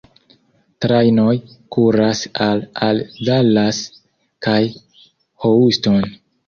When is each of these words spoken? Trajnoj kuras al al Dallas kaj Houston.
Trajnoj 0.85 1.35
kuras 1.75 2.23
al 2.47 2.65
al 2.89 3.05
Dallas 3.31 3.83
kaj 4.49 4.61
Houston. 5.47 6.15